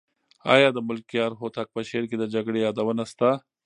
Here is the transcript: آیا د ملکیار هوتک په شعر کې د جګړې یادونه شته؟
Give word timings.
آیا 0.53 0.69
د 0.73 0.79
ملکیار 0.89 1.31
هوتک 1.39 1.67
په 1.75 1.81
شعر 1.89 2.03
کې 2.09 2.17
د 2.19 2.23
جګړې 2.33 2.59
یادونه 2.65 3.03
شته؟ 3.11 3.29